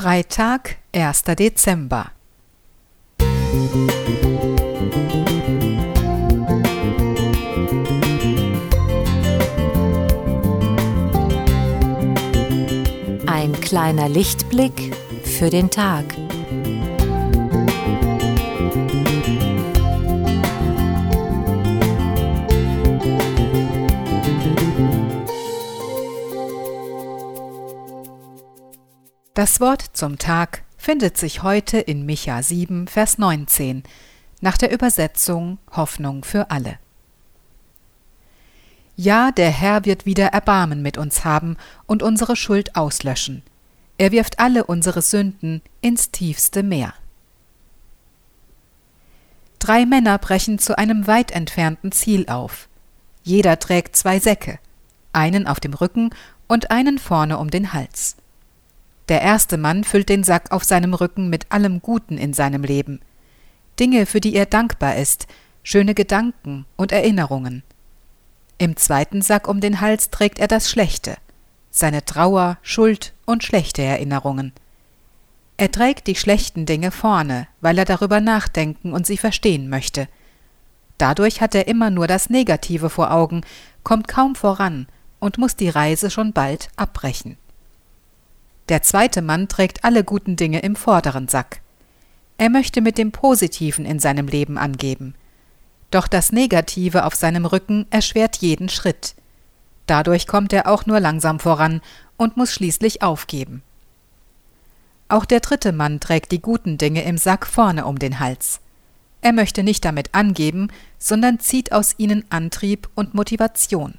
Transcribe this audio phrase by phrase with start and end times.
[0.00, 1.24] Freitag, 1.
[1.24, 2.12] Dezember.
[13.26, 16.04] Ein kleiner Lichtblick für den Tag.
[29.38, 33.84] Das Wort zum Tag findet sich heute in Micha 7, Vers 19,
[34.40, 36.80] nach der Übersetzung Hoffnung für alle.
[38.96, 43.44] Ja, der Herr wird wieder Erbarmen mit uns haben und unsere Schuld auslöschen.
[43.96, 46.92] Er wirft alle unsere Sünden ins tiefste Meer.
[49.60, 52.68] Drei Männer brechen zu einem weit entfernten Ziel auf.
[53.22, 54.58] Jeder trägt zwei Säcke,
[55.12, 56.10] einen auf dem Rücken
[56.48, 58.16] und einen vorne um den Hals.
[59.08, 63.00] Der erste Mann füllt den Sack auf seinem Rücken mit allem Guten in seinem Leben.
[63.80, 65.26] Dinge, für die er dankbar ist,
[65.62, 67.62] schöne Gedanken und Erinnerungen.
[68.58, 71.16] Im zweiten Sack um den Hals trägt er das Schlechte,
[71.70, 74.52] seine Trauer, Schuld und schlechte Erinnerungen.
[75.56, 80.08] Er trägt die schlechten Dinge vorne, weil er darüber nachdenken und sie verstehen möchte.
[80.98, 83.42] Dadurch hat er immer nur das Negative vor Augen,
[83.84, 84.86] kommt kaum voran
[85.20, 87.36] und muss die Reise schon bald abbrechen.
[88.68, 91.60] Der zweite Mann trägt alle guten Dinge im vorderen Sack.
[92.36, 95.14] Er möchte mit dem Positiven in seinem Leben angeben.
[95.90, 99.14] Doch das Negative auf seinem Rücken erschwert jeden Schritt.
[99.86, 101.80] Dadurch kommt er auch nur langsam voran
[102.18, 103.62] und muss schließlich aufgeben.
[105.08, 108.60] Auch der dritte Mann trägt die guten Dinge im Sack vorne um den Hals.
[109.22, 113.94] Er möchte nicht damit angeben, sondern zieht aus ihnen Antrieb und Motivation.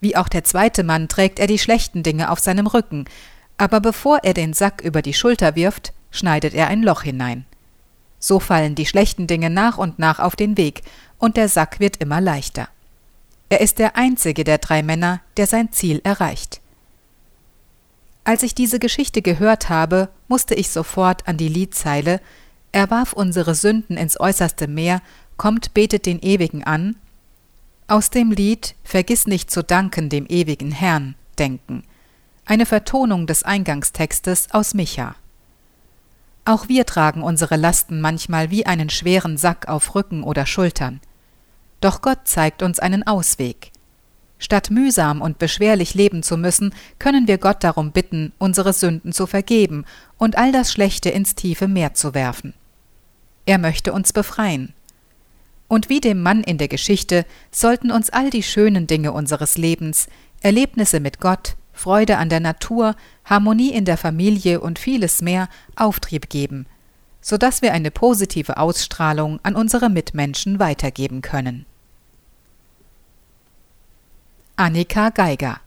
[0.00, 3.06] Wie auch der zweite Mann trägt er die schlechten Dinge auf seinem Rücken,
[3.58, 7.44] aber bevor er den Sack über die Schulter wirft, schneidet er ein Loch hinein.
[8.20, 10.82] So fallen die schlechten Dinge nach und nach auf den Weg,
[11.18, 12.68] und der Sack wird immer leichter.
[13.48, 16.60] Er ist der einzige der drei Männer, der sein Ziel erreicht.
[18.24, 22.20] Als ich diese Geschichte gehört habe, musste ich sofort an die Liedzeile
[22.70, 25.00] Er warf unsere Sünden ins äußerste Meer,
[25.36, 26.96] kommt, betet den Ewigen an,
[27.86, 31.84] aus dem Lied Vergiss nicht zu danken dem ewigen Herrn denken
[32.48, 35.14] eine Vertonung des Eingangstextes aus Micha.
[36.46, 41.00] Auch wir tragen unsere Lasten manchmal wie einen schweren Sack auf Rücken oder Schultern.
[41.82, 43.70] Doch Gott zeigt uns einen Ausweg.
[44.38, 49.26] Statt mühsam und beschwerlich leben zu müssen, können wir Gott darum bitten, unsere Sünden zu
[49.26, 49.84] vergeben
[50.16, 52.54] und all das Schlechte ins tiefe Meer zu werfen.
[53.44, 54.72] Er möchte uns befreien.
[55.66, 60.08] Und wie dem Mann in der Geschichte sollten uns all die schönen Dinge unseres Lebens,
[60.40, 66.28] Erlebnisse mit Gott, Freude an der Natur, Harmonie in der Familie und vieles mehr Auftrieb
[66.28, 66.66] geben,
[67.20, 71.66] sodass wir eine positive Ausstrahlung an unsere Mitmenschen weitergeben können.
[74.56, 75.60] Annika Geiger